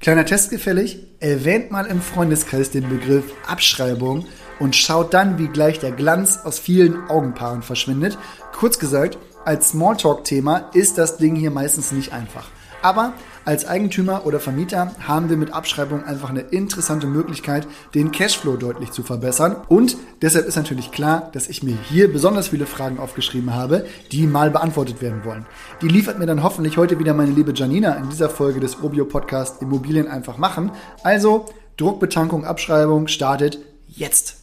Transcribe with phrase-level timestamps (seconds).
[0.00, 4.24] Kleiner Test gefällig, erwähnt mal im Freundeskreis den Begriff Abschreibung
[4.58, 8.16] und schaut dann, wie gleich der Glanz aus vielen Augenpaaren verschwindet.
[8.52, 12.48] Kurz gesagt, als Smalltalk-Thema ist das Ding hier meistens nicht einfach.
[12.82, 13.12] Aber
[13.44, 18.90] als Eigentümer oder Vermieter haben wir mit Abschreibung einfach eine interessante Möglichkeit, den Cashflow deutlich
[18.92, 19.56] zu verbessern.
[19.68, 24.26] Und deshalb ist natürlich klar, dass ich mir hier besonders viele Fragen aufgeschrieben habe, die
[24.26, 25.46] mal beantwortet werden wollen.
[25.82, 29.04] Die liefert mir dann hoffentlich heute wieder meine liebe Janina in dieser Folge des Obio
[29.04, 30.70] Podcast Immobilien einfach machen.
[31.02, 33.58] Also Druckbetankung, Abschreibung startet
[33.88, 34.39] jetzt.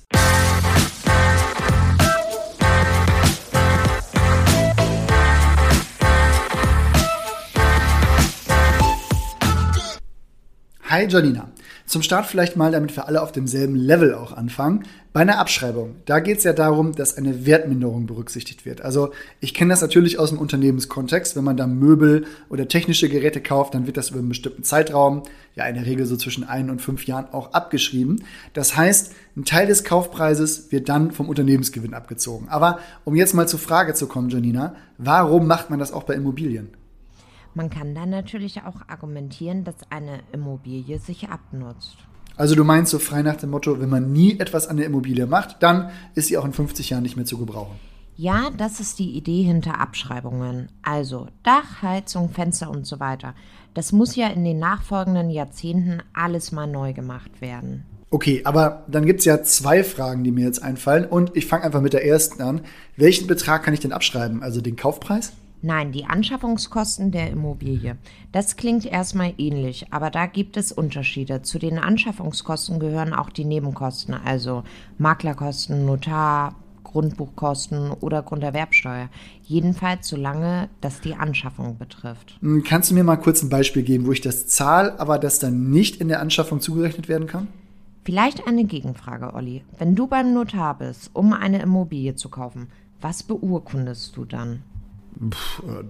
[10.90, 11.52] Hi Janina.
[11.86, 14.86] Zum Start vielleicht mal, damit wir alle auf demselben Level auch anfangen.
[15.12, 18.80] Bei einer Abschreibung, da geht es ja darum, dass eine Wertminderung berücksichtigt wird.
[18.80, 19.12] Also
[19.42, 21.36] ich kenne das natürlich aus dem Unternehmenskontext.
[21.36, 25.24] Wenn man da Möbel oder technische Geräte kauft, dann wird das über einen bestimmten Zeitraum,
[25.56, 28.24] ja in der Regel so zwischen ein und fünf Jahren auch abgeschrieben.
[28.54, 32.48] Das heißt, ein Teil des Kaufpreises wird dann vom Unternehmensgewinn abgezogen.
[32.48, 36.14] Aber um jetzt mal zur Frage zu kommen, Janina, warum macht man das auch bei
[36.14, 36.70] Immobilien?
[37.58, 41.98] Man kann dann natürlich auch argumentieren, dass eine Immobilie sich abnutzt.
[42.36, 45.26] Also du meinst so frei nach dem Motto, wenn man nie etwas an der Immobilie
[45.26, 47.80] macht, dann ist sie auch in 50 Jahren nicht mehr zu gebrauchen.
[48.16, 50.70] Ja, das ist die Idee hinter Abschreibungen.
[50.84, 53.34] Also Dach, Heizung, Fenster und so weiter.
[53.74, 57.86] Das muss ja in den nachfolgenden Jahrzehnten alles mal neu gemacht werden.
[58.12, 61.06] Okay, aber dann gibt es ja zwei Fragen, die mir jetzt einfallen.
[61.06, 62.62] Und ich fange einfach mit der ersten an.
[62.98, 64.44] Welchen Betrag kann ich denn abschreiben?
[64.44, 65.34] Also den Kaufpreis?
[65.62, 67.98] Nein, die Anschaffungskosten der Immobilie.
[68.32, 71.42] Das klingt erstmal ähnlich, aber da gibt es Unterschiede.
[71.42, 74.64] Zu den Anschaffungskosten gehören auch die Nebenkosten, also
[75.00, 79.10] Maklerkosten, Notar, Grundbuchkosten oder Grunderwerbsteuer.
[79.44, 82.38] Jedenfalls solange das die Anschaffung betrifft.
[82.42, 85.40] Hm, kannst du mir mal kurz ein Beispiel geben, wo ich das zahle, aber das
[85.40, 87.48] dann nicht in der Anschaffung zugerechnet werden kann?
[88.04, 89.64] Vielleicht eine Gegenfrage, Olli.
[89.78, 92.70] Wenn du beim Notar bist, um eine Immobilie zu kaufen,
[93.02, 94.64] was beurkundest du dann?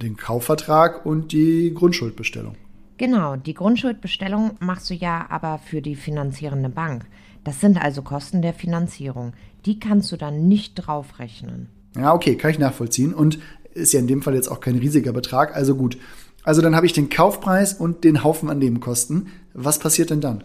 [0.01, 2.55] Den Kaufvertrag und die Grundschuldbestellung.
[2.97, 7.05] Genau, die Grundschuldbestellung machst du ja aber für die finanzierende Bank.
[7.43, 9.33] Das sind also Kosten der Finanzierung.
[9.65, 11.69] Die kannst du dann nicht draufrechnen.
[11.95, 13.13] Ja, okay, kann ich nachvollziehen.
[13.13, 13.39] Und
[13.73, 15.55] ist ja in dem Fall jetzt auch kein riesiger Betrag.
[15.55, 15.97] Also gut.
[16.43, 19.27] Also dann habe ich den Kaufpreis und den Haufen an Nebenkosten.
[19.53, 20.43] Was passiert denn dann?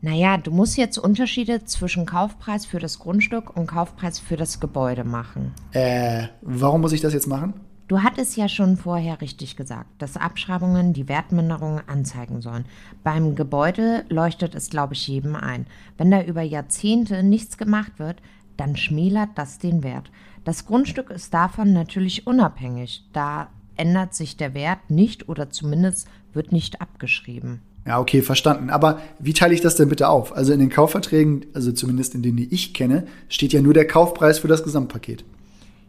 [0.00, 5.04] Naja, du musst jetzt Unterschiede zwischen Kaufpreis für das Grundstück und Kaufpreis für das Gebäude
[5.04, 5.52] machen.
[5.72, 7.54] Äh, warum muss ich das jetzt machen?
[7.92, 12.64] Du hattest ja schon vorher richtig gesagt, dass Abschreibungen die Wertminderung anzeigen sollen.
[13.04, 15.66] Beim Gebäude leuchtet es, glaube ich, jedem ein.
[15.98, 18.22] Wenn da über Jahrzehnte nichts gemacht wird,
[18.56, 20.10] dann schmälert das den Wert.
[20.42, 23.04] Das Grundstück ist davon natürlich unabhängig.
[23.12, 27.60] Da ändert sich der Wert nicht oder zumindest wird nicht abgeschrieben.
[27.86, 28.70] Ja, okay, verstanden.
[28.70, 30.34] Aber wie teile ich das denn bitte auf?
[30.34, 33.86] Also in den Kaufverträgen, also zumindest in denen, die ich kenne, steht ja nur der
[33.86, 35.26] Kaufpreis für das Gesamtpaket.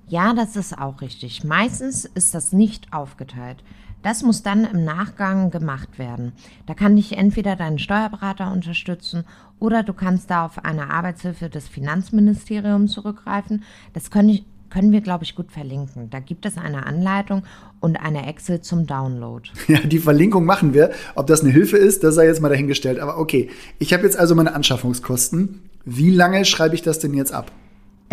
[0.07, 1.43] Ja, das ist auch richtig.
[1.43, 3.63] Meistens ist das nicht aufgeteilt.
[4.03, 6.33] Das muss dann im Nachgang gemacht werden.
[6.65, 9.23] Da kann dich entweder dein Steuerberater unterstützen
[9.59, 13.63] oder du kannst da auf eine Arbeitshilfe des Finanzministeriums zurückgreifen.
[13.93, 16.09] Das können, ich, können wir, glaube ich, gut verlinken.
[16.09, 17.43] Da gibt es eine Anleitung
[17.79, 19.49] und eine Excel zum Download.
[19.69, 20.91] Ja, die Verlinkung machen wir.
[21.15, 22.99] Ob das eine Hilfe ist, das sei jetzt mal dahingestellt.
[22.99, 23.49] Aber okay,
[23.79, 25.69] ich habe jetzt also meine Anschaffungskosten.
[25.85, 27.53] Wie lange schreibe ich das denn jetzt ab?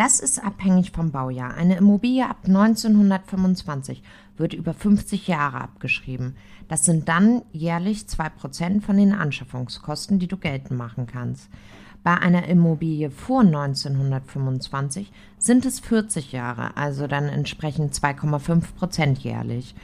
[0.01, 1.53] Das ist abhängig vom Baujahr.
[1.53, 4.03] Eine Immobilie ab 1925
[4.39, 6.39] wird über 50 Jahre abgeschrieben.
[6.69, 11.51] Das sind dann jährlich 2% von den Anschaffungskosten, die du geltend machen kannst.
[12.03, 19.75] Bei einer Immobilie vor 1925 sind es 40 Jahre, also dann entsprechend 2,5% jährlich.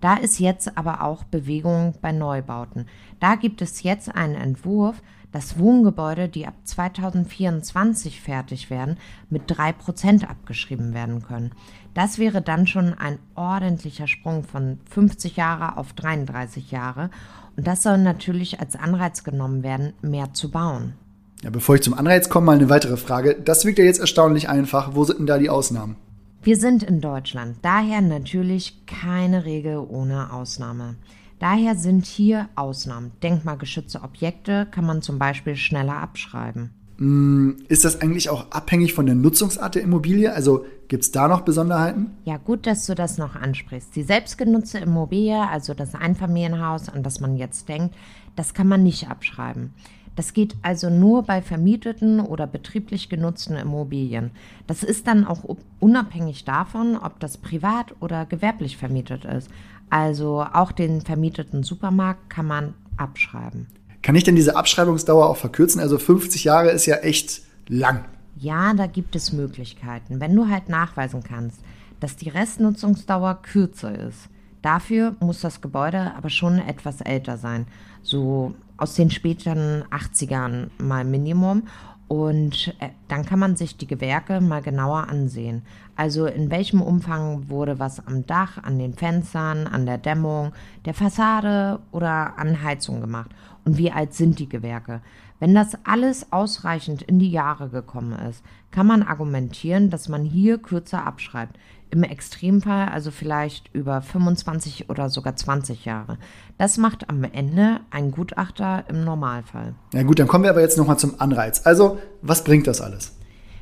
[0.00, 2.86] Da ist jetzt aber auch Bewegung bei Neubauten.
[3.20, 5.02] Da gibt es jetzt einen Entwurf,
[5.32, 8.96] dass Wohngebäude, die ab 2024 fertig werden,
[9.28, 11.52] mit 3% abgeschrieben werden können.
[11.94, 17.10] Das wäre dann schon ein ordentlicher Sprung von 50 Jahre auf 33 Jahre.
[17.56, 20.94] Und das soll natürlich als Anreiz genommen werden, mehr zu bauen.
[21.42, 23.34] Ja, bevor ich zum Anreiz komme, mal eine weitere Frage.
[23.34, 24.94] Das wirkt ja jetzt erstaunlich einfach.
[24.94, 25.96] Wo sind denn da die Ausnahmen?
[26.42, 30.96] Wir sind in Deutschland, daher natürlich keine Regel ohne Ausnahme.
[31.38, 33.12] Daher sind hier Ausnahmen.
[33.22, 36.70] Denkmalgeschützte Objekte kann man zum Beispiel schneller abschreiben.
[36.98, 40.32] Mm, ist das eigentlich auch abhängig von der Nutzungsart der Immobilie?
[40.32, 42.12] Also gibt es da noch Besonderheiten?
[42.24, 43.94] Ja, gut, dass du das noch ansprichst.
[43.94, 47.94] Die selbstgenutzte Immobilie, also das Einfamilienhaus, an das man jetzt denkt,
[48.34, 49.74] das kann man nicht abschreiben.
[50.16, 54.30] Das geht also nur bei vermieteten oder betrieblich genutzten Immobilien.
[54.66, 55.44] Das ist dann auch
[55.78, 59.50] unabhängig davon, ob das privat oder gewerblich vermietet ist.
[59.90, 63.66] Also auch den vermieteten Supermarkt kann man abschreiben.
[64.02, 65.80] Kann ich denn diese Abschreibungsdauer auch verkürzen?
[65.80, 68.04] Also 50 Jahre ist ja echt lang.
[68.36, 70.20] Ja, da gibt es Möglichkeiten.
[70.20, 71.60] Wenn du halt nachweisen kannst,
[72.00, 74.28] dass die Restnutzungsdauer kürzer ist.
[74.62, 77.66] Dafür muss das Gebäude aber schon etwas älter sein.
[78.02, 81.64] So aus den späteren 80ern mal Minimum.
[82.08, 85.62] Und äh, dann kann man sich die Gewerke mal genauer ansehen.
[85.96, 90.52] Also in welchem Umfang wurde was am Dach, an den Fenstern, an der Dämmung,
[90.84, 93.30] der Fassade oder an Heizung gemacht.
[93.64, 95.00] Und wie alt sind die Gewerke?
[95.40, 100.58] Wenn das alles ausreichend in die Jahre gekommen ist, kann man argumentieren, dass man hier
[100.58, 101.58] kürzer abschreibt.
[101.90, 106.18] Im Extremfall also vielleicht über 25 oder sogar 20 Jahre.
[106.58, 109.74] Das macht am Ende ein Gutachter im Normalfall.
[109.92, 111.62] Ja gut, dann kommen wir aber jetzt nochmal zum Anreiz.
[111.64, 113.16] Also, was bringt das alles?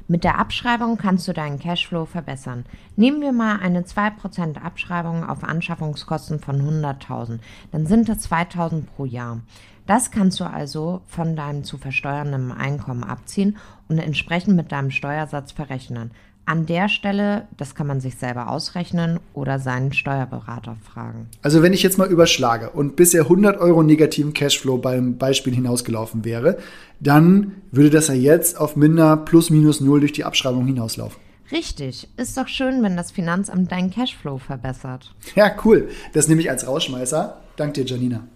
[0.06, 2.66] Mit der Abschreibung kannst du deinen Cashflow verbessern.
[2.94, 7.38] Nehmen wir mal eine 2% Abschreibung auf Anschaffungskosten von 100.000,
[7.72, 9.40] dann sind das 2.000 pro Jahr.
[9.86, 13.56] Das kannst du also von deinem zu versteuernden Einkommen abziehen
[13.88, 16.10] und entsprechend mit deinem Steuersatz verrechnen.
[16.46, 21.28] An der Stelle, das kann man sich selber ausrechnen oder seinen Steuerberater fragen.
[21.42, 26.24] Also wenn ich jetzt mal überschlage und bisher 100 Euro negativen Cashflow beim Beispiel hinausgelaufen
[26.24, 26.58] wäre,
[27.00, 31.18] dann würde das ja jetzt auf minder plus minus null durch die Abschreibung hinauslaufen.
[31.50, 32.08] Richtig.
[32.16, 35.14] Ist doch schön, wenn das Finanzamt deinen Cashflow verbessert.
[35.34, 35.88] Ja, cool.
[36.12, 37.40] Das nehme ich als Rausschmeißer.
[37.56, 38.26] Dank dir, Janina.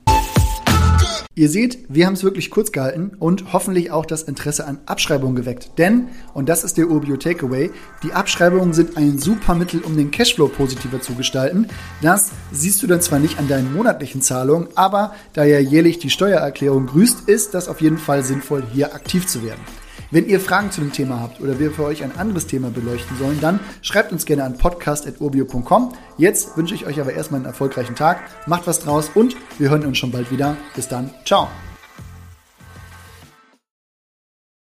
[1.38, 5.36] Ihr seht, wir haben es wirklich kurz gehalten und hoffentlich auch das Interesse an Abschreibungen
[5.36, 5.70] geweckt.
[5.78, 7.70] Denn, und das ist der Urbio Takeaway,
[8.02, 11.68] die Abschreibungen sind ein super Mittel, um den Cashflow positiver zu gestalten.
[12.02, 16.10] Das siehst du dann zwar nicht an deinen monatlichen Zahlungen, aber da ja jährlich die
[16.10, 19.60] Steuererklärung grüßt, ist das auf jeden Fall sinnvoll, hier aktiv zu werden.
[20.10, 23.16] Wenn ihr Fragen zu dem Thema habt oder wir für euch ein anderes Thema beleuchten
[23.18, 25.92] sollen, dann schreibt uns gerne an podcast.urbio.com.
[26.16, 29.84] Jetzt wünsche ich euch aber erstmal einen erfolgreichen Tag, macht was draus und wir hören
[29.84, 30.56] uns schon bald wieder.
[30.74, 31.48] Bis dann, ciao.